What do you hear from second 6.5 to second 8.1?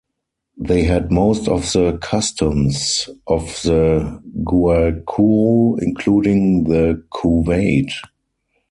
the couvade.